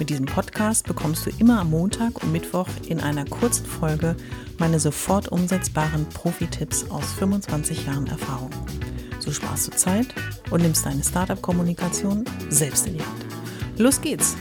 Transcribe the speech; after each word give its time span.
Mit 0.00 0.08
diesem 0.08 0.24
Podcast 0.24 0.86
bekommst 0.86 1.26
du 1.26 1.30
immer 1.38 1.60
am 1.60 1.68
Montag 1.68 2.22
und 2.22 2.32
Mittwoch 2.32 2.66
in 2.88 3.00
einer 3.00 3.26
kurzen 3.26 3.66
Folge 3.66 4.16
meine 4.56 4.80
sofort 4.80 5.28
umsetzbaren 5.28 6.08
Profi-Tipps 6.08 6.90
aus 6.90 7.12
25 7.18 7.84
Jahren 7.86 8.06
Erfahrung. 8.06 8.48
So 9.18 9.30
sparst 9.30 9.66
du 9.66 9.72
Zeit 9.72 10.06
und 10.50 10.62
nimmst 10.62 10.86
deine 10.86 11.04
Startup-Kommunikation 11.04 12.24
selbst 12.48 12.86
in 12.86 12.94
die 12.94 13.04
Hand. 13.04 13.26
Los 13.76 14.00
geht's! 14.00 14.38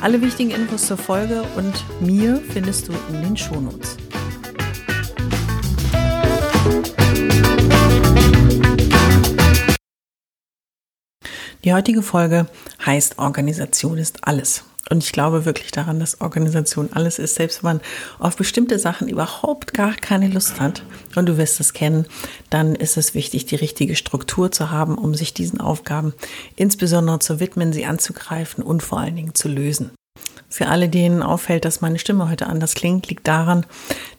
Alle 0.00 0.18
wichtigen 0.22 0.50
Infos 0.50 0.86
zur 0.86 0.96
Folge 0.96 1.42
und 1.56 1.74
mir 2.00 2.40
findest 2.48 2.88
du 2.88 2.92
in 3.10 3.20
den 3.20 3.36
Shownotes. 3.36 3.98
Die 11.64 11.74
heutige 11.74 12.00
Folge 12.00 12.46
heißt 12.86 13.18
Organisation 13.18 13.98
ist 13.98 14.26
alles. 14.26 14.64
Und 14.90 15.04
ich 15.04 15.12
glaube 15.12 15.44
wirklich 15.44 15.70
daran, 15.70 16.00
dass 16.00 16.20
Organisation 16.20 16.90
alles 16.92 17.18
ist, 17.18 17.36
selbst 17.36 17.62
wenn 17.62 17.76
man 17.76 17.80
auf 18.18 18.36
bestimmte 18.36 18.78
Sachen 18.78 19.08
überhaupt 19.08 19.74
gar 19.74 19.94
keine 19.94 20.28
Lust 20.28 20.60
hat. 20.60 20.82
Und 21.14 21.26
du 21.26 21.38
wirst 21.38 21.60
es 21.60 21.72
kennen, 21.72 22.06
dann 22.50 22.74
ist 22.74 22.96
es 22.96 23.14
wichtig, 23.14 23.46
die 23.46 23.56
richtige 23.56 23.96
Struktur 23.96 24.50
zu 24.50 24.70
haben, 24.70 24.98
um 24.98 25.14
sich 25.14 25.34
diesen 25.34 25.60
Aufgaben 25.60 26.14
insbesondere 26.56 27.20
zu 27.20 27.40
widmen, 27.40 27.72
sie 27.72 27.86
anzugreifen 27.86 28.64
und 28.64 28.82
vor 28.82 28.98
allen 28.98 29.16
Dingen 29.16 29.34
zu 29.34 29.48
lösen. 29.48 29.92
Für 30.48 30.66
alle, 30.66 30.90
denen 30.90 31.22
auffällt, 31.22 31.64
dass 31.64 31.80
meine 31.80 31.98
Stimme 31.98 32.28
heute 32.28 32.46
anders 32.46 32.74
klingt, 32.74 33.08
liegt 33.08 33.26
daran, 33.26 33.64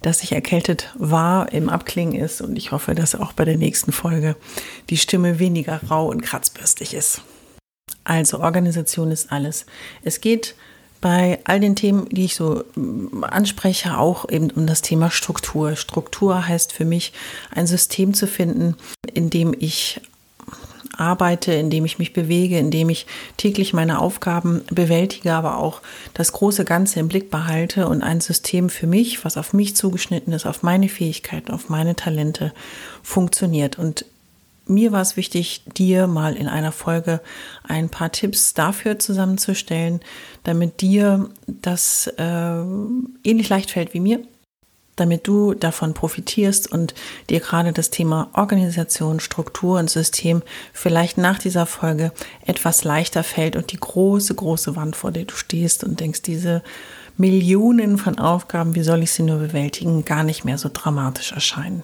dass 0.02 0.24
ich 0.24 0.32
erkältet 0.32 0.92
war, 0.98 1.52
im 1.54 1.70
Abklingen 1.70 2.20
ist 2.20 2.42
und 2.42 2.58
ich 2.58 2.72
hoffe, 2.72 2.96
dass 2.96 3.14
auch 3.14 3.34
bei 3.34 3.46
der 3.46 3.58
nächsten 3.58 3.92
Folge 3.92 4.36
die 4.90 4.98
Stimme 4.98 5.38
weniger 5.38 5.80
rau 5.92 6.08
und 6.08 6.22
kratzbürstig 6.22 6.96
ist. 6.96 7.22
Also 8.04 8.40
Organisation 8.40 9.12
ist 9.12 9.32
alles. 9.32 9.66
Es 10.04 10.22
geht 10.22 10.56
bei 11.02 11.40
all 11.44 11.60
den 11.60 11.76
Themen, 11.76 12.08
die 12.10 12.26
ich 12.26 12.36
so 12.36 12.64
mm, 12.76 13.24
anspreche, 13.24 13.98
auch 13.98 14.30
eben 14.30 14.52
um 14.52 14.68
das 14.68 14.82
Thema 14.82 15.12
Struktur. 15.12 15.76
Struktur 15.76 16.48
heißt 16.48 16.72
für 16.72 16.86
mich, 16.86 17.14
ein 17.52 17.68
System 17.68 18.14
zu 18.14 18.28
finden, 18.28 18.76
in 19.14 19.30
dem 19.30 19.54
ich 19.58 20.02
arbeite, 20.96 21.52
in 21.54 21.70
dem 21.70 21.86
ich 21.86 21.98
mich 21.98 22.14
bewege, 22.14 22.58
in 22.60 22.70
dem 22.70 22.90
ich 22.90 23.08
täglich 23.38 23.74
meine 23.74 24.00
Aufgaben 24.00 24.62
bewältige, 24.70 25.34
aber 25.34 25.58
auch 25.58 25.82
das 26.14 26.32
große 26.32 26.66
Ganze 26.66 27.00
im 27.00 27.08
Blick 27.08 27.32
behalte 27.32 27.88
und 27.88 28.04
ein 28.04 28.22
System 28.22 28.70
für 28.70 28.86
mich, 28.86 29.26
was 29.26 29.38
auf 29.38 29.54
mich 29.54 29.76
zugeschnitten 29.76 30.34
ist, 30.34 30.46
auf 30.46 30.62
meine 30.62 30.90
Fähigkeiten, 30.90 31.52
auf 31.52 31.68
meine 31.68 31.96
Talente 31.96 32.54
funktioniert. 33.02 33.80
Und 33.80 34.06
mir 34.66 34.92
war 34.92 35.02
es 35.02 35.18
wichtig, 35.18 35.64
dir 35.76 36.08
mal 36.08 36.36
in 36.36 36.48
einer 36.48 36.72
Folge 36.72 37.22
ein 37.68 37.90
paar 37.90 38.12
Tipps 38.12 38.54
dafür 38.54 39.00
zusammenzustellen, 39.00 40.00
damit 40.44 40.82
dir 40.82 41.30
das 41.48 42.08
äh, 42.18 42.62
ähnlich 43.24 43.50
leicht 43.50 43.72
fällt 43.72 43.94
wie 43.94 44.00
mir, 44.00 44.20
damit 44.96 45.28
du 45.28 45.54
davon 45.54 45.94
profitierst 45.94 46.72
und 46.72 46.94
dir 47.30 47.40
gerade 47.40 47.74
das 47.74 47.90
Thema 47.90 48.30
Organisation, 48.34 49.20
Struktur 49.20 49.80
und 49.80 49.90
System 49.90 50.44
vielleicht 50.72 51.18
nach 51.18 51.40
dieser 51.40 51.66
Folge 51.66 52.12
etwas 52.46 52.84
leichter 52.84 53.24
fällt 53.24 53.56
und 53.56 53.72
die 53.72 53.80
große, 53.80 54.36
große 54.36 54.76
Wand, 54.76 54.96
vor 54.96 55.12
der 55.12 55.26
du 55.26 55.36
stehst 55.36 55.84
und 55.84 56.00
denkst, 56.00 56.22
diese 56.22 56.62
Millionen 57.18 57.98
von 57.98 58.18
Aufgaben, 58.18 58.76
wie 58.76 58.84
soll 58.84 59.04
ich 59.04 59.12
sie 59.12 59.24
nur 59.24 59.38
bewältigen, 59.38 60.06
gar 60.06 60.24
nicht 60.24 60.46
mehr 60.46 60.58
so 60.58 60.70
dramatisch 60.72 61.32
erscheinen. 61.32 61.84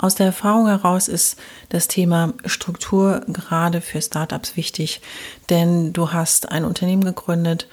Aus 0.00 0.14
der 0.14 0.26
Erfahrung 0.26 0.68
heraus 0.68 1.08
ist 1.08 1.36
das 1.70 1.88
Thema 1.88 2.32
Struktur 2.44 3.22
gerade 3.26 3.80
für 3.80 4.00
Startups 4.00 4.56
wichtig, 4.56 5.00
denn 5.50 5.92
du 5.92 6.12
hast 6.12 6.52
ein 6.52 6.64
Unternehmen 6.64 7.02
gegründet 7.02 7.66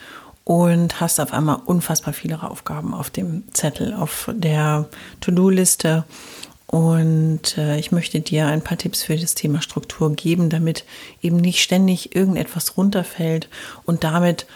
und 0.43 0.99
hast 0.99 1.19
auf 1.19 1.33
einmal 1.33 1.59
unfassbar 1.65 2.15
viele 2.15 2.41
Aufgaben 2.41 2.95
auf 2.95 3.11
dem 3.11 3.43
Zettel, 3.53 3.93
auf 3.93 4.31
der 4.33 4.89
To-Do-Liste. 5.21 6.03
Und 6.65 7.59
äh, 7.59 7.77
ich 7.77 7.91
möchte 7.91 8.19
dir 8.21 8.47
ein 8.47 8.63
paar 8.63 8.79
Tipps 8.79 9.03
für 9.03 9.15
das 9.15 9.35
Thema 9.35 9.61
Struktur 9.61 10.11
geben, 10.15 10.49
damit 10.49 10.83
eben 11.21 11.37
nicht 11.37 11.61
ständig 11.61 12.15
irgendetwas 12.15 12.75
runterfällt 12.75 13.49
und 13.85 14.03
damit 14.03 14.47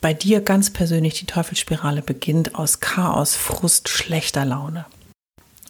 bei 0.00 0.14
dir 0.14 0.40
ganz 0.40 0.72
persönlich 0.72 1.14
die 1.14 1.26
Teufelsspirale 1.26 2.00
beginnt 2.00 2.54
aus 2.54 2.80
Chaos, 2.80 3.36
Frust, 3.36 3.90
schlechter 3.90 4.46
Laune. 4.46 4.86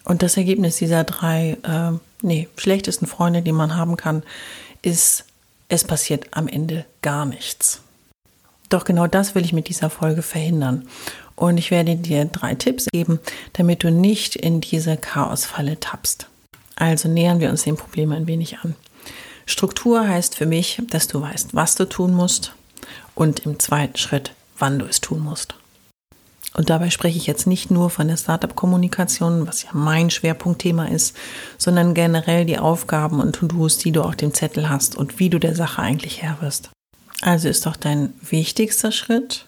Und 0.09 0.23
das 0.23 0.37
Ergebnis 0.37 0.77
dieser 0.77 1.03
drei, 1.03 1.55
äh, 1.61 1.91
nee, 2.23 2.47
schlechtesten 2.57 3.05
Freunde, 3.05 3.43
die 3.43 3.51
man 3.51 3.75
haben 3.75 3.95
kann, 3.95 4.23
ist, 4.81 5.25
es 5.67 5.83
passiert 5.83 6.25
am 6.31 6.47
Ende 6.47 6.83
gar 7.03 7.27
nichts. 7.27 7.81
Doch 8.69 8.85
genau 8.85 9.05
das 9.05 9.35
will 9.35 9.45
ich 9.45 9.53
mit 9.53 9.69
dieser 9.69 9.91
Folge 9.91 10.23
verhindern. 10.23 10.87
Und 11.35 11.59
ich 11.59 11.69
werde 11.69 11.95
dir 11.95 12.25
drei 12.25 12.55
Tipps 12.55 12.87
geben, 12.91 13.19
damit 13.53 13.83
du 13.83 13.91
nicht 13.91 14.35
in 14.35 14.61
diese 14.61 14.97
Chaosfalle 14.97 15.79
tappst. 15.79 16.25
Also 16.75 17.07
nähern 17.07 17.39
wir 17.39 17.51
uns 17.51 17.61
dem 17.61 17.77
Problem 17.77 18.11
ein 18.11 18.25
wenig 18.25 18.57
an. 18.63 18.75
Struktur 19.45 20.07
heißt 20.07 20.35
für 20.35 20.47
mich, 20.47 20.81
dass 20.89 21.07
du 21.07 21.21
weißt, 21.21 21.53
was 21.53 21.75
du 21.75 21.85
tun 21.87 22.15
musst 22.15 22.53
und 23.13 23.41
im 23.41 23.59
zweiten 23.59 23.97
Schritt, 23.97 24.31
wann 24.57 24.79
du 24.79 24.87
es 24.87 25.01
tun 25.01 25.19
musst. 25.19 25.53
Und 26.59 26.69
dabei 26.69 26.89
spreche 26.89 27.17
ich 27.17 27.25
jetzt 27.25 27.47
nicht 27.47 27.71
nur 27.71 27.89
von 27.89 28.09
der 28.09 28.17
Startup-Kommunikation, 28.17 29.47
was 29.47 29.63
ja 29.63 29.69
mein 29.71 30.09
Schwerpunktthema 30.09 30.87
ist, 30.87 31.15
sondern 31.57 31.93
generell 31.93 32.43
die 32.43 32.57
Aufgaben 32.57 33.21
und 33.21 33.31
To-Dos, 33.31 33.77
die 33.77 33.93
du 33.93 34.01
auf 34.01 34.17
dem 34.17 34.33
Zettel 34.33 34.69
hast 34.69 34.97
und 34.97 35.19
wie 35.19 35.29
du 35.29 35.39
der 35.39 35.55
Sache 35.55 35.81
eigentlich 35.81 36.21
Herr 36.21 36.41
wirst. 36.41 36.69
Also 37.21 37.47
ist 37.47 37.65
doch 37.65 37.77
dein 37.77 38.11
wichtigster 38.19 38.91
Schritt, 38.91 39.47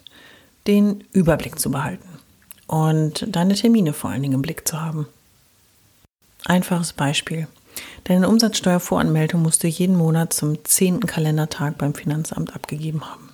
den 0.68 1.04
Überblick 1.12 1.60
zu 1.60 1.70
behalten 1.70 2.08
und 2.66 3.26
deine 3.28 3.56
Termine 3.56 3.92
vor 3.92 4.10
allen 4.10 4.22
Dingen 4.22 4.36
im 4.36 4.42
Blick 4.42 4.66
zu 4.66 4.80
haben. 4.80 5.06
Einfaches 6.46 6.94
Beispiel. 6.94 7.50
Deine 8.06 8.30
Umsatzsteuervoranmeldung 8.30 9.42
musst 9.42 9.64
du 9.64 9.68
jeden 9.68 9.98
Monat 9.98 10.32
zum 10.32 10.64
zehnten 10.64 11.08
Kalendertag 11.08 11.78
beim 11.78 11.94
Finanzamt 11.94 12.56
abgegeben 12.56 13.04
haben. 13.04 13.31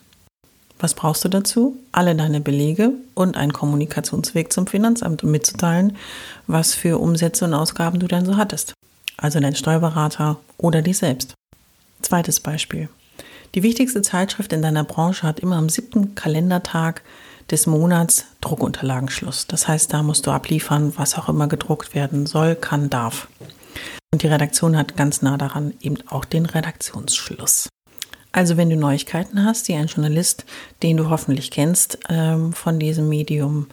Was 0.79 0.93
brauchst 0.93 1.25
du 1.25 1.29
dazu? 1.29 1.77
Alle 1.91 2.15
deine 2.15 2.39
Belege 2.39 2.91
und 3.15 3.35
einen 3.35 3.53
Kommunikationsweg 3.53 4.53
zum 4.53 4.67
Finanzamt, 4.67 5.23
um 5.23 5.31
mitzuteilen, 5.31 5.97
was 6.45 6.75
für 6.75 6.99
Umsätze 6.99 7.45
und 7.45 7.53
Ausgaben 7.53 7.99
du 7.99 8.07
denn 8.07 8.25
so 8.25 8.37
hattest. 8.37 8.73
Also 9.17 9.39
dein 9.39 9.55
Steuerberater 9.55 10.37
oder 10.57 10.81
dich 10.83 10.99
selbst. 10.99 11.33
Zweites 12.01 12.39
Beispiel. 12.39 12.89
Die 13.55 13.63
wichtigste 13.63 14.03
Zeitschrift 14.03 14.53
in 14.53 14.61
deiner 14.61 14.83
Branche 14.83 15.23
hat 15.25 15.39
immer 15.39 15.55
am 15.55 15.69
siebten 15.69 16.13
Kalendertag 16.13 17.01
des 17.49 17.65
Monats 17.65 18.25
Druckunterlagenschluss. 18.41 19.47
Das 19.47 19.67
heißt, 19.67 19.93
da 19.93 20.03
musst 20.03 20.27
du 20.27 20.31
abliefern, 20.31 20.93
was 20.97 21.17
auch 21.17 21.29
immer 21.29 21.47
gedruckt 21.47 21.95
werden 21.95 22.25
soll, 22.27 22.55
kann, 22.55 22.89
darf. 22.89 23.29
Und 24.11 24.21
die 24.21 24.27
Redaktion 24.27 24.77
hat 24.77 24.95
ganz 24.95 25.21
nah 25.21 25.37
daran 25.37 25.73
eben 25.81 25.97
auch 26.07 26.25
den 26.25 26.45
Redaktionsschluss. 26.45 27.69
Also 28.31 28.57
wenn 28.57 28.69
du 28.69 28.75
Neuigkeiten 28.75 29.43
hast, 29.43 29.67
die 29.67 29.73
ein 29.73 29.87
Journalist, 29.87 30.45
den 30.83 30.97
du 30.97 31.09
hoffentlich 31.09 31.51
kennst, 31.51 31.99
ähm, 32.09 32.53
von 32.53 32.79
diesem 32.79 33.09
Medium 33.09 33.67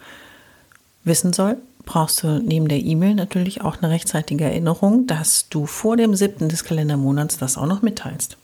wissen 1.04 1.32
soll, 1.32 1.58
brauchst 1.84 2.22
du 2.22 2.40
neben 2.40 2.68
der 2.68 2.78
E-Mail 2.78 3.14
natürlich 3.14 3.60
auch 3.60 3.76
eine 3.76 3.90
rechtzeitige 3.90 4.44
Erinnerung, 4.44 5.06
dass 5.06 5.48
du 5.48 5.66
vor 5.66 5.96
dem 5.96 6.14
siebten 6.14 6.48
des 6.48 6.64
Kalendermonats 6.64 7.36
das 7.36 7.58
auch 7.58 7.66
noch 7.66 7.82
mitteilst. 7.82 8.38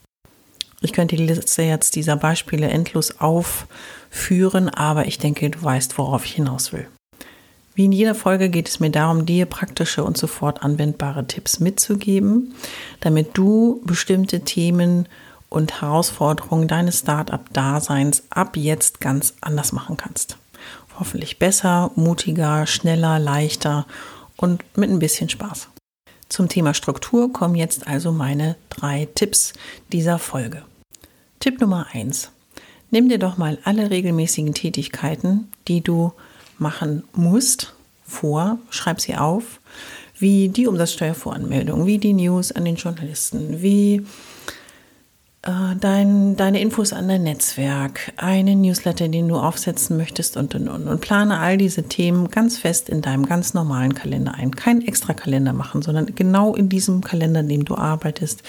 Ich 0.83 0.93
könnte 0.93 1.17
die 1.17 1.27
Liste 1.27 1.63
jetzt 1.63 1.95
dieser 1.97 2.17
Beispiele 2.17 2.69
endlos 2.69 3.21
aufführen, 3.21 4.69
aber 4.71 5.07
ich 5.07 5.19
denke, 5.19 5.51
du 5.51 5.63
weißt, 5.63 5.99
worauf 5.99 6.25
ich 6.25 6.33
hinaus 6.33 6.73
will. 6.73 6.87
Wie 7.75 7.85
in 7.85 7.93
jeder 7.93 8.15
Folge 8.15 8.49
geht 8.49 8.69
es 8.69 8.81
mir 8.81 8.91
darum, 8.91 9.27
dir 9.27 9.47
praktische 9.47 10.05
und 10.05 10.17
sofort 10.17 10.63
anwendbare 10.63 11.27
Tipps 11.27 11.61
mitzugeben, 11.61 12.55
damit 13.01 13.31
du 13.35 13.81
bestimmte 13.85 14.41
Themen 14.41 15.07
und 15.51 15.83
Herausforderungen 15.83 16.69
deines 16.69 17.01
Startup-Daseins 17.01 18.23
ab 18.31 18.57
jetzt 18.57 19.01
ganz 19.01 19.35
anders 19.43 19.73
machen 19.73 19.99
kannst. 19.99 20.39
Hoffentlich 20.99 21.39
besser, 21.39 21.91
mutiger, 21.97 22.67
schneller, 22.67 23.19
leichter 23.19 23.87
und 24.37 24.65
mit 24.77 24.89
ein 24.89 24.99
bisschen 24.99 25.29
Spaß. 25.29 25.69
Zum 26.29 26.49
Thema 26.49 26.73
Struktur 26.73 27.33
kommen 27.33 27.57
jetzt 27.57 27.87
also 27.89 28.13
meine 28.13 28.57
drei 28.71 29.09
Tipps 29.15 29.53
dieser 29.93 30.19
Folge. 30.19 30.63
Tipp 31.41 31.61
Nummer 31.61 31.89
eins: 31.93 32.31
Nimm 32.91 33.09
dir 33.09 33.19
doch 33.19 33.37
mal 33.37 33.59
alle 33.65 33.91
regelmäßigen 33.91 34.55
Tätigkeiten, 34.55 35.51
die 35.69 35.81
du 35.81 36.13
machen 36.59 37.03
musst, 37.13 37.75
vor, 38.07 38.59
schreib 38.71 39.01
sie 39.01 39.17
auf, 39.17 39.61
wie 40.19 40.49
die 40.49 40.67
Umsatzsteuervoranmeldung, 40.67 41.87
wie 41.87 41.99
die 41.99 42.13
News 42.13 42.53
an 42.53 42.65
den 42.65 42.77
Journalisten, 42.77 43.63
wie 43.63 44.05
dein, 45.43 46.37
deine 46.37 46.61
Infos 46.61 46.93
an 46.93 47.09
dein 47.09 47.23
Netzwerk, 47.23 48.13
einen 48.19 48.61
Newsletter, 48.61 49.09
den 49.09 49.29
du 49.29 49.37
aufsetzen 49.37 49.97
möchtest 49.97 50.37
und, 50.37 50.55
und, 50.55 50.69
und, 50.69 50.87
und 50.87 51.01
plane 51.01 51.39
all 51.39 51.57
diese 51.57 51.85
Themen 51.85 52.29
ganz 52.29 52.59
fest 52.59 52.91
in 52.91 53.01
deinem 53.01 53.25
ganz 53.25 53.55
normalen 53.55 53.95
Kalender 53.95 54.35
ein. 54.35 54.55
Kein 54.55 54.83
extra 54.83 55.15
Kalender 55.15 55.55
machen, 55.55 55.81
sondern 55.81 56.15
genau 56.15 56.55
in 56.55 56.69
diesem 56.69 57.01
Kalender, 57.01 57.41
in 57.41 57.49
dem 57.49 57.65
du 57.65 57.75
arbeitest, 57.75 58.43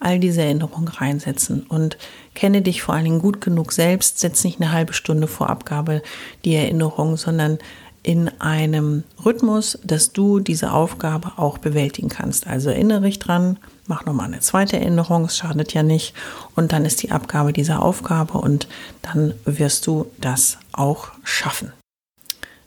all 0.00 0.18
diese 0.18 0.40
Erinnerungen 0.40 0.88
reinsetzen 0.88 1.64
und 1.68 1.98
kenne 2.34 2.62
dich 2.62 2.80
vor 2.80 2.94
allen 2.94 3.04
Dingen 3.04 3.20
gut 3.20 3.42
genug 3.42 3.72
selbst. 3.72 4.18
Setz 4.18 4.42
nicht 4.42 4.58
eine 4.58 4.72
halbe 4.72 4.94
Stunde 4.94 5.26
vor 5.26 5.50
Abgabe 5.50 6.02
die 6.46 6.54
Erinnerung, 6.54 7.18
sondern 7.18 7.58
in 8.02 8.30
einem 8.40 9.04
Rhythmus, 9.22 9.78
dass 9.84 10.12
du 10.12 10.40
diese 10.40 10.72
Aufgabe 10.72 11.32
auch 11.36 11.58
bewältigen 11.58 12.08
kannst. 12.08 12.46
Also 12.46 12.70
erinnere 12.70 13.02
dich 13.02 13.18
dran, 13.18 13.58
mach 13.88 14.04
nochmal 14.04 14.26
eine 14.26 14.40
zweite 14.40 14.78
Erinnerung, 14.78 15.24
es 15.24 15.36
schadet 15.36 15.74
ja 15.74 15.82
nicht. 15.82 16.14
Und 16.54 16.72
dann 16.72 16.84
ist 16.84 17.02
die 17.02 17.10
Abgabe 17.10 17.52
dieser 17.52 17.82
Aufgabe 17.82 18.38
und 18.38 18.68
dann 19.02 19.34
wirst 19.44 19.86
du 19.86 20.10
das 20.20 20.58
auch 20.72 21.08
schaffen. 21.24 21.72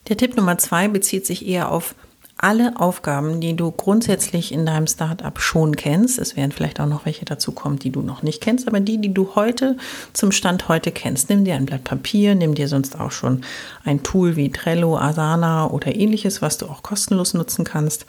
Der 0.10 0.18
Tipp 0.18 0.36
Nummer 0.36 0.58
zwei 0.58 0.88
bezieht 0.88 1.26
sich 1.26 1.48
eher 1.48 1.72
auf 1.72 1.96
alle 2.42 2.80
Aufgaben, 2.80 3.40
die 3.40 3.56
du 3.56 3.72
grundsätzlich 3.72 4.52
in 4.52 4.66
deinem 4.66 4.88
Startup 4.88 5.40
schon 5.40 5.76
kennst. 5.76 6.18
Es 6.18 6.36
werden 6.36 6.52
vielleicht 6.52 6.80
auch 6.80 6.88
noch 6.88 7.06
welche 7.06 7.24
dazu 7.24 7.52
kommen, 7.52 7.78
die 7.78 7.92
du 7.92 8.02
noch 8.02 8.24
nicht 8.24 8.42
kennst, 8.42 8.68
aber 8.68 8.80
die, 8.80 8.98
die 8.98 9.14
du 9.14 9.36
heute 9.36 9.78
zum 10.14 10.32
Stand 10.32 10.68
heute 10.68 10.92
kennst. 10.92 11.30
Nimm 11.30 11.46
dir 11.46 11.56
ein 11.56 11.68
Blatt 11.68 11.84
Papier, 11.84 12.34
nimm 12.34 12.56
dir 12.56 12.68
sonst 12.68 13.00
auch 13.00 13.12
schon 13.12 13.42
ein 13.86 14.02
Tool 14.02 14.36
wie 14.36 14.52
Trello, 14.52 14.98
Asana 14.98 15.70
oder 15.70 15.96
ähnliches, 15.96 16.42
was 16.42 16.58
du 16.58 16.66
auch 16.66 16.82
kostenlos 16.82 17.36
nutzen 17.36 17.64
kannst, 17.64 18.08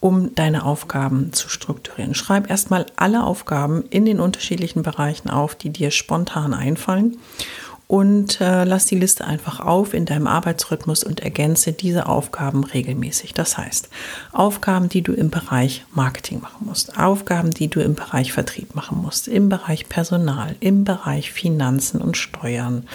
um 0.00 0.34
deine 0.34 0.64
Aufgaben 0.64 1.32
zu 1.32 1.50
strukturieren. 1.50 2.14
Schreib 2.14 2.48
erstmal 2.48 2.86
alle 2.96 3.24
Aufgaben 3.24 3.84
in 3.90 4.06
den 4.06 4.18
unterschiedlichen 4.18 4.82
Bereichen 4.82 5.28
auf, 5.28 5.54
die 5.54 5.70
dir 5.70 5.90
spontan 5.90 6.54
einfallen 6.54 7.18
und 7.86 8.40
äh, 8.40 8.64
lass 8.64 8.86
die 8.86 8.98
Liste 8.98 9.24
einfach 9.24 9.60
auf 9.60 9.92
in 9.92 10.06
deinem 10.06 10.26
Arbeitsrhythmus 10.26 11.04
und 11.04 11.20
ergänze 11.20 11.72
diese 11.72 12.06
Aufgaben 12.06 12.64
regelmäßig. 12.64 13.34
Das 13.34 13.58
heißt, 13.58 13.88
Aufgaben, 14.32 14.88
die 14.88 15.02
du 15.02 15.12
im 15.12 15.30
Bereich 15.30 15.84
Marketing 15.92 16.40
machen 16.40 16.66
musst, 16.66 16.98
Aufgaben, 16.98 17.50
die 17.50 17.68
du 17.68 17.80
im 17.80 17.94
Bereich 17.94 18.32
Vertrieb 18.32 18.74
machen 18.74 19.02
musst, 19.02 19.28
im 19.28 19.48
Bereich 19.48 19.88
Personal, 19.88 20.56
im 20.60 20.84
Bereich 20.84 21.30
Finanzen 21.32 22.00
und 22.00 22.16
Steuern, 22.16 22.86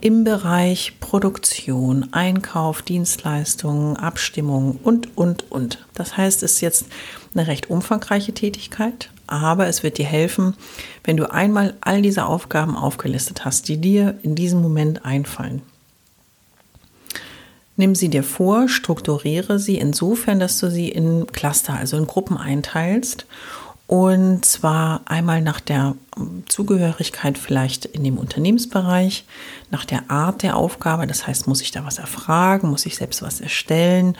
im 0.00 0.24
Bereich 0.24 0.94
Produktion, 1.00 2.12
Einkauf, 2.12 2.82
Dienstleistungen, 2.82 3.96
Abstimmung 3.96 4.78
und, 4.82 5.16
und, 5.16 5.50
und. 5.50 5.84
Das 5.94 6.16
heißt, 6.16 6.42
es 6.42 6.54
ist 6.54 6.60
jetzt 6.60 6.86
eine 7.34 7.46
recht 7.46 7.70
umfangreiche 7.70 8.32
Tätigkeit, 8.32 9.10
aber 9.28 9.66
es 9.66 9.82
wird 9.82 9.98
dir 9.98 10.06
helfen, 10.06 10.54
wenn 11.04 11.16
du 11.16 11.30
einmal 11.30 11.74
all 11.80 12.02
diese 12.02 12.26
Aufgaben 12.26 12.76
aufgelistet 12.76 13.44
hast, 13.44 13.68
die 13.68 13.78
dir 13.78 14.18
in 14.22 14.34
diesem 14.34 14.60
Moment 14.60 15.04
einfallen. 15.04 15.62
Nimm 17.76 17.94
sie 17.94 18.08
dir 18.08 18.24
vor, 18.24 18.68
strukturiere 18.68 19.60
sie 19.60 19.78
insofern, 19.78 20.40
dass 20.40 20.58
du 20.58 20.68
sie 20.68 20.88
in 20.88 21.28
Cluster, 21.28 21.74
also 21.74 21.96
in 21.96 22.08
Gruppen 22.08 22.36
einteilst 22.36 23.26
und 23.88 24.44
zwar 24.44 25.00
einmal 25.06 25.40
nach 25.40 25.60
der 25.60 25.94
Zugehörigkeit 26.46 27.38
vielleicht 27.38 27.86
in 27.86 28.04
dem 28.04 28.18
Unternehmensbereich, 28.18 29.24
nach 29.70 29.86
der 29.86 30.10
Art 30.10 30.42
der 30.42 30.58
Aufgabe. 30.58 31.06
Das 31.06 31.26
heißt, 31.26 31.46
muss 31.46 31.62
ich 31.62 31.70
da 31.70 31.86
was 31.86 31.98
erfragen? 31.98 32.68
Muss 32.68 32.84
ich 32.84 32.96
selbst 32.96 33.22
was 33.22 33.40
erstellen? 33.40 34.14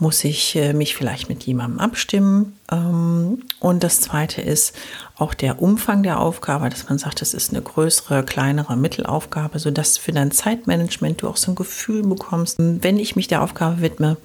Muss 0.00 0.24
ich 0.24 0.56
äh, 0.56 0.72
mich 0.72 0.96
vielleicht 0.96 1.28
mit 1.28 1.44
jemandem 1.44 1.78
abstimmen? 1.78 2.58
Ähm, 2.72 3.44
und 3.60 3.84
das 3.84 4.00
zweite 4.00 4.42
ist 4.42 4.74
auch 5.16 5.34
der 5.34 5.62
Umfang 5.62 6.02
der 6.02 6.18
Aufgabe, 6.18 6.68
dass 6.68 6.88
man 6.88 6.98
sagt, 6.98 7.22
es 7.22 7.32
ist 7.32 7.52
eine 7.52 7.62
größere, 7.62 8.24
kleinere 8.24 8.76
Mittelaufgabe, 8.76 9.60
sodass 9.60 9.98
für 9.98 10.10
dein 10.10 10.32
Zeitmanagement 10.32 11.22
du 11.22 11.28
auch 11.28 11.36
so 11.36 11.52
ein 11.52 11.56
Gefühl 11.56 12.02
bekommst, 12.02 12.56
wenn 12.58 12.98
ich 12.98 13.14
mich 13.14 13.28
der 13.28 13.42
Aufgabe 13.42 13.82
widme, 13.82 14.16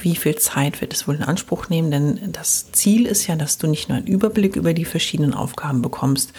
wie 0.00 0.16
viel 0.16 0.36
Zeit 0.36 0.80
wird 0.80 0.94
es 0.94 1.06
wohl 1.06 1.16
in 1.16 1.22
Anspruch 1.22 1.68
nehmen? 1.68 1.90
Denn 1.90 2.32
das 2.32 2.72
Ziel 2.72 3.06
ist 3.06 3.26
ja, 3.26 3.36
dass 3.36 3.58
du 3.58 3.66
nicht 3.66 3.88
nur 3.88 3.98
einen 3.98 4.06
Überblick 4.06 4.56
über 4.56 4.74
die 4.74 4.84
verschiedenen 4.84 5.34
Aufgaben 5.34 5.82
bekommst, 5.82 6.32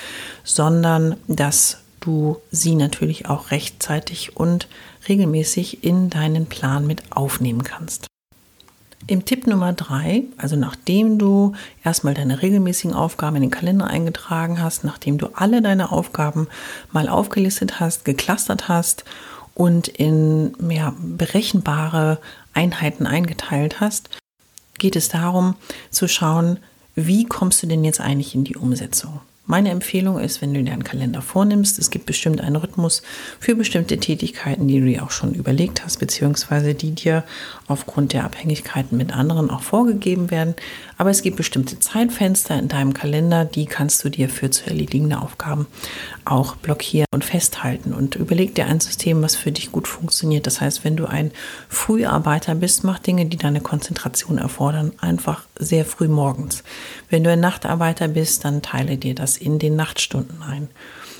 sondern 0.44 1.16
dass 1.28 1.80
du 2.00 2.38
sie 2.52 2.76
natürlich 2.76 3.30
auch 3.30 3.52
rechtzeitig 3.52 4.36
und 4.36 4.68
regelmäßig 5.08 5.84
in 5.84 6.10
deinen 6.10 6.48
Plan 6.48 6.86
mit 6.88 7.04
aufnehmen 7.12 7.64
kannst. 7.64 8.08
Im 9.06 9.26
Tipp 9.26 9.48
Nummer 9.48 9.74
drei, 9.74 10.24
also 10.38 10.56
nachdem 10.56 11.18
du 11.18 11.54
erstmal 11.84 12.14
deine 12.14 12.42
regelmäßigen 12.42 12.96
Aufgaben 12.96 13.36
in 13.36 13.42
den 13.42 13.52
Kalender 13.52 13.88
eingetragen 13.88 14.62
hast, 14.62 14.86
nachdem 14.86 15.18
du 15.18 15.28
alle 15.34 15.62
deine 15.62 15.92
Aufgaben 15.92 16.48
mal 16.94 17.10
aufgelistet 17.10 17.82
hast, 17.82 18.06
geklustert 18.06 18.70
hast 18.70 19.04
und 19.56 19.90
in 19.90 20.56
mehr 20.58 20.94
berechenbare 21.00 22.20
Einheiten 22.54 23.06
eingeteilt 23.08 23.80
hast, 23.80 24.10
geht 24.78 24.96
es 24.96 25.10
darum 25.10 25.56
zu 25.90 26.08
schauen, 26.08 26.60
wie 26.96 27.26
kommst 27.26 27.64
du 27.64 27.68
denn 27.68 27.84
jetzt 27.84 28.02
eigentlich 28.02 28.36
in 28.36 28.44
die 28.44 28.56
Umsetzung? 28.56 29.22
Meine 29.46 29.72
Empfehlung 29.72 30.20
ist, 30.20 30.42
wenn 30.42 30.54
du 30.54 30.64
dir 30.64 30.72
einen 30.72 30.86
Kalender 30.86 31.22
vornimmst, 31.22 31.78
es 31.78 31.90
gibt 31.90 32.06
bestimmt 32.06 32.40
einen 32.40 32.56
Rhythmus 32.56 33.02
für 33.42 33.56
bestimmte 33.56 34.00
Tätigkeiten, 34.00 34.70
die 34.70 34.80
du 34.80 34.86
dir 34.86 35.04
auch 35.04 35.12
schon 35.12 35.34
überlegt 35.34 35.84
hast, 35.84 35.98
beziehungsweise 35.98 36.76
die 36.76 36.92
dir 36.92 37.26
aufgrund 37.68 38.14
der 38.14 38.24
Abhängigkeiten 38.24 38.98
mit 38.98 39.14
anderen 39.14 39.50
auch 39.50 39.62
vorgegeben 39.62 40.32
werden. 40.32 40.56
Aber 40.98 41.10
es 41.10 41.22
gibt 41.22 41.38
bestimmte 41.38 41.80
Zeitfenster 41.80 42.58
in 42.58 42.68
deinem 42.68 42.94
Kalender, 42.94 43.46
die 43.46 43.66
kannst 43.66 44.04
du 44.04 44.10
dir 44.10 44.30
für 44.30 44.50
zu 44.50 44.68
erledigende 44.68 45.22
Aufgaben 45.22 45.68
auch 46.26 46.56
blockieren 46.56 47.08
und 47.12 47.26
festhalten. 47.26 47.94
Und 47.94 48.16
überleg 48.16 48.56
dir 48.56 48.66
ein 48.66 48.80
System, 48.80 49.22
was 49.22 49.36
für 49.36 49.52
dich 49.52 49.72
gut 49.72 49.88
funktioniert. 49.88 50.48
Das 50.48 50.62
heißt, 50.62 50.84
wenn 50.84 50.96
du 50.96 51.06
ein 51.06 51.32
Früharbeiter 51.70 52.56
bist, 52.56 52.84
mach 52.84 53.00
Dinge, 53.00 53.26
die 53.26 53.38
deine 53.38 53.62
Konzentration 53.62 54.38
erfordern, 54.38 54.94
einfach 55.00 55.44
sehr 55.58 55.86
früh 55.86 56.08
morgens. 56.08 56.64
Wenn 57.10 57.24
du 57.24 57.32
ein 57.32 57.40
Nachtarbeiter 57.40 58.08
bist, 58.08 58.46
dann 58.46 58.62
teile 58.62 58.98
dir 58.98 59.16
das 59.16 59.38
in 59.38 59.60
den 59.60 59.76
Nachtstunden 59.76 60.42
ein. 60.42 60.70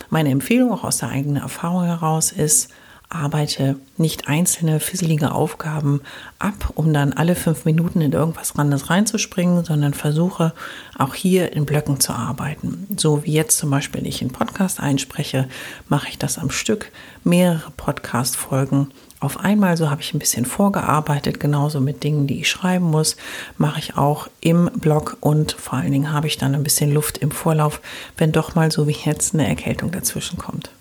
Meine 0.10 0.30
Empfehlung 0.30 0.72
auch 0.72 0.84
aus 0.84 0.98
der 0.98 1.10
eigenen 1.10 1.42
Erfahrung 1.42 1.86
heraus 1.86 2.32
ist, 2.32 2.70
arbeite 3.14 3.78
nicht 3.98 4.28
einzelne 4.28 4.80
fisselige 4.80 5.32
Aufgaben 5.32 6.02
ab, 6.40 6.72
um 6.76 6.94
dann 6.94 7.14
alle 7.14 7.36
fünf 7.36 7.66
Minuten 7.66 8.02
in 8.02 8.12
irgendwas 8.12 8.58
Randes 8.58 8.90
reinzuspringen, 8.90 9.64
sondern 9.64 9.94
versuche 9.94 10.54
auch 10.98 11.14
hier 11.14 11.54
in 11.54 11.66
Blöcken 11.66 12.00
zu 12.00 12.14
arbeiten. 12.14 12.88
So 12.98 13.24
wie 13.24 13.34
jetzt 13.34 13.58
zum 13.58 13.70
Beispiel, 13.70 14.06
ich 14.06 14.22
einen 14.22 14.32
Podcast 14.32 14.80
einspreche, 14.80 15.48
mache 15.90 16.10
ich 16.10 16.18
das 16.18 16.38
am 16.38 16.50
Stück, 16.50 16.92
mehrere 17.24 17.72
Podcast-Folgen 17.78 18.90
auf 19.20 19.40
einmal. 19.40 19.78
So 19.78 19.90
habe 19.90 20.02
ich 20.02 20.14
ein 20.14 20.20
bisschen 20.20 20.46
vorgearbeitet, 20.46 21.40
genauso 21.40 21.80
mit 21.80 22.04
Dingen, 22.04 22.28
die 22.28 22.42
ich 22.42 22.50
schreiben 22.50 22.86
muss, 22.86 23.16
mache 23.58 23.80
ich 23.80 23.98
auch 23.98 24.28
im 24.42 24.70
Blog 24.76 25.18
und 25.22 25.54
vor 25.54 25.80
allen 25.80 25.92
Dingen 25.92 26.12
habe 26.12 26.28
ich 26.28 26.38
dann 26.38 26.56
ein 26.56 26.64
bisschen 26.64 26.94
Luft 26.94 27.20
im 27.20 27.32
Vorlauf, 27.32 27.82
wenn 28.18 28.32
doch 28.32 28.56
mal 28.56 28.72
so 28.72 28.88
wie 28.88 28.98
jetzt 29.06 29.34
eine 29.34 29.48
Erkältung 29.48 29.92
dazwischen 29.92 30.38
kommt. 30.38 30.72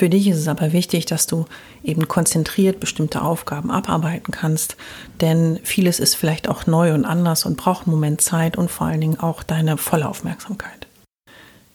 Für 0.00 0.08
dich 0.08 0.28
ist 0.28 0.38
es 0.38 0.48
aber 0.48 0.72
wichtig, 0.72 1.04
dass 1.04 1.26
du 1.26 1.44
eben 1.84 2.08
konzentriert 2.08 2.80
bestimmte 2.80 3.20
Aufgaben 3.20 3.70
abarbeiten 3.70 4.32
kannst, 4.32 4.78
denn 5.20 5.60
vieles 5.62 6.00
ist 6.00 6.14
vielleicht 6.14 6.48
auch 6.48 6.66
neu 6.66 6.94
und 6.94 7.04
anders 7.04 7.44
und 7.44 7.58
braucht 7.58 7.86
einen 7.86 7.96
Moment 7.96 8.22
Zeit 8.22 8.56
und 8.56 8.70
vor 8.70 8.86
allen 8.86 9.02
Dingen 9.02 9.20
auch 9.20 9.42
deine 9.42 9.76
volle 9.76 10.08
Aufmerksamkeit. 10.08 10.86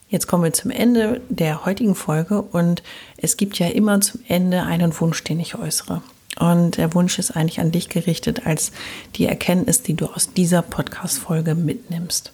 Jetzt 0.10 0.26
kommen 0.26 0.44
wir 0.44 0.54
zum 0.54 0.72
Ende 0.72 1.22
der 1.30 1.66
heutigen 1.66 1.94
Folge 1.94 2.42
und 2.42 2.82
es 3.18 3.38
gibt 3.38 3.60
ja 3.60 3.68
immer 3.68 4.02
zum 4.02 4.22
Ende 4.28 4.64
einen 4.64 5.00
Wunsch, 5.00 5.24
den 5.24 5.40
ich 5.40 5.54
äußere. 5.54 6.02
Und 6.40 6.78
der 6.78 6.96
Wunsch 6.96 7.20
ist 7.20 7.36
eigentlich 7.36 7.60
an 7.60 7.72
dich 7.72 7.90
gerichtet 7.90 8.48
als 8.48 8.72
die 9.18 9.28
Erkenntnis, 9.28 9.84
die 9.84 9.94
du 9.94 10.08
aus 10.08 10.34
dieser 10.34 10.64
Podcast-Folge 10.64 11.54
mitnimmst. 11.54 12.34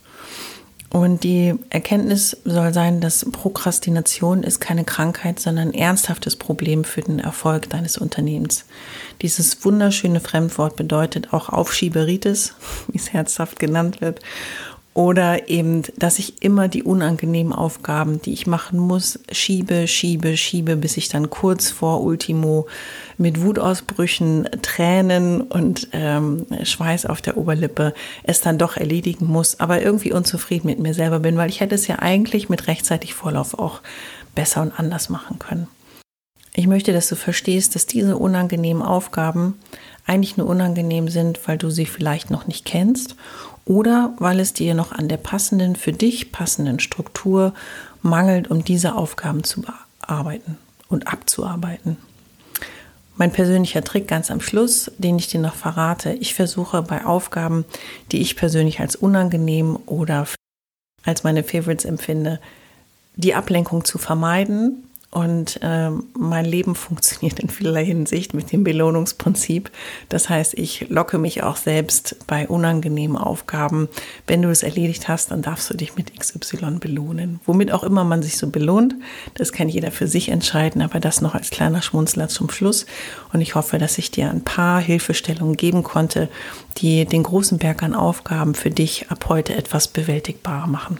Und 0.91 1.23
die 1.23 1.55
Erkenntnis 1.69 2.35
soll 2.43 2.73
sein, 2.73 2.99
dass 2.99 3.25
Prokrastination 3.31 4.43
ist 4.43 4.59
keine 4.59 4.83
Krankheit, 4.83 5.39
sondern 5.39 5.69
ein 5.69 5.73
ernsthaftes 5.73 6.35
Problem 6.35 6.83
für 6.83 6.99
den 6.99 7.19
Erfolg 7.19 7.69
deines 7.69 7.97
Unternehmens. 7.97 8.65
Dieses 9.21 9.63
wunderschöne 9.63 10.19
Fremdwort 10.19 10.75
bedeutet 10.75 11.31
auch 11.31 11.47
Aufschieberitis, 11.47 12.55
wie 12.89 12.97
es 12.97 13.13
herzhaft 13.13 13.57
genannt 13.57 14.01
wird. 14.01 14.19
Oder 14.93 15.47
eben, 15.47 15.83
dass 15.97 16.19
ich 16.19 16.43
immer 16.43 16.67
die 16.67 16.83
unangenehmen 16.83 17.53
Aufgaben, 17.53 18.21
die 18.21 18.33
ich 18.33 18.45
machen 18.45 18.77
muss, 18.77 19.19
schiebe, 19.31 19.87
schiebe, 19.87 20.35
schiebe, 20.35 20.75
bis 20.75 20.97
ich 20.97 21.07
dann 21.07 21.29
kurz 21.29 21.69
vor 21.69 22.01
Ultimo 22.03 22.67
mit 23.17 23.41
Wutausbrüchen, 23.41 24.49
Tränen 24.61 25.39
und 25.39 25.87
ähm, 25.93 26.45
Schweiß 26.63 27.05
auf 27.05 27.21
der 27.21 27.37
Oberlippe 27.37 27.93
es 28.23 28.41
dann 28.41 28.57
doch 28.57 28.75
erledigen 28.75 29.27
muss, 29.27 29.61
aber 29.61 29.81
irgendwie 29.81 30.11
unzufrieden 30.11 30.67
mit 30.67 30.79
mir 30.79 30.93
selber 30.93 31.19
bin, 31.19 31.37
weil 31.37 31.49
ich 31.49 31.61
hätte 31.61 31.75
es 31.75 31.87
ja 31.87 31.99
eigentlich 31.99 32.49
mit 32.49 32.67
rechtzeitig 32.67 33.13
Vorlauf 33.13 33.57
auch 33.57 33.79
besser 34.35 34.61
und 34.61 34.77
anders 34.77 35.07
machen 35.07 35.39
können. 35.39 35.67
Ich 36.53 36.67
möchte, 36.67 36.91
dass 36.91 37.07
du 37.07 37.15
verstehst, 37.15 37.75
dass 37.75 37.85
diese 37.85 38.17
unangenehmen 38.17 38.83
Aufgaben 38.83 39.57
eigentlich 40.05 40.35
nur 40.35 40.47
unangenehm 40.47 41.07
sind, 41.07 41.39
weil 41.47 41.57
du 41.57 41.69
sie 41.69 41.85
vielleicht 41.85 42.29
noch 42.29 42.45
nicht 42.45 42.65
kennst 42.65 43.15
oder 43.65 44.13
weil 44.19 44.39
es 44.39 44.53
dir 44.53 44.73
noch 44.73 44.91
an 44.91 45.07
der 45.07 45.17
passenden, 45.17 45.75
für 45.75 45.91
dich 45.91 46.31
passenden 46.31 46.79
Struktur 46.79 47.53
mangelt, 48.01 48.49
um 48.49 48.63
diese 48.63 48.95
Aufgaben 48.95 49.43
zu 49.43 49.61
bearbeiten 49.61 50.57
und 50.89 51.07
abzuarbeiten. 51.07 51.97
Mein 53.17 53.31
persönlicher 53.31 53.83
Trick 53.83 54.07
ganz 54.07 54.31
am 54.31 54.41
Schluss, 54.41 54.91
den 54.97 55.19
ich 55.19 55.27
dir 55.27 55.39
noch 55.39 55.53
verrate, 55.53 56.13
ich 56.13 56.33
versuche 56.33 56.81
bei 56.81 57.05
Aufgaben, 57.05 57.65
die 58.11 58.21
ich 58.21 58.35
persönlich 58.35 58.79
als 58.79 58.95
unangenehm 58.95 59.77
oder 59.85 60.25
als 61.03 61.23
meine 61.23 61.43
Favorites 61.43 61.85
empfinde, 61.85 62.39
die 63.15 63.35
Ablenkung 63.35 63.85
zu 63.85 63.97
vermeiden 63.97 64.83
und 65.11 65.59
ähm, 65.61 66.05
mein 66.17 66.45
Leben 66.45 66.73
funktioniert 66.73 67.37
in 67.39 67.49
vielerlei 67.49 67.83
Hinsicht 67.83 68.33
mit 68.33 68.53
dem 68.53 68.63
Belohnungsprinzip. 68.63 69.69
Das 70.07 70.29
heißt, 70.29 70.57
ich 70.57 70.89
locke 70.89 71.17
mich 71.17 71.43
auch 71.43 71.57
selbst 71.57 72.15
bei 72.27 72.47
unangenehmen 72.47 73.17
Aufgaben. 73.17 73.89
Wenn 74.25 74.41
du 74.41 74.49
es 74.49 74.63
erledigt 74.63 75.09
hast, 75.09 75.31
dann 75.31 75.41
darfst 75.41 75.69
du 75.69 75.75
dich 75.75 75.97
mit 75.97 76.17
XY 76.17 76.77
belohnen. 76.79 77.41
Womit 77.45 77.73
auch 77.73 77.83
immer 77.83 78.05
man 78.05 78.23
sich 78.23 78.37
so 78.37 78.47
belohnt, 78.49 78.95
das 79.33 79.51
kann 79.51 79.67
jeder 79.67 79.91
für 79.91 80.07
sich 80.07 80.29
entscheiden, 80.29 80.81
aber 80.81 81.01
das 81.01 81.19
noch 81.19 81.35
als 81.35 81.49
kleiner 81.49 81.81
Schmunzler 81.81 82.29
zum 82.29 82.49
Schluss. 82.49 82.85
Und 83.33 83.41
ich 83.41 83.53
hoffe, 83.55 83.79
dass 83.79 83.97
ich 83.97 84.11
dir 84.11 84.31
ein 84.31 84.45
paar 84.45 84.79
Hilfestellungen 84.79 85.57
geben 85.57 85.83
konnte, 85.83 86.29
die 86.77 87.03
den 87.03 87.23
großen 87.23 87.57
Berg 87.57 87.83
an 87.83 87.95
Aufgaben 87.95 88.55
für 88.55 88.69
dich 88.69 89.11
ab 89.11 89.25
heute 89.27 89.55
etwas 89.55 89.89
bewältigbarer 89.89 90.67
machen. 90.67 90.99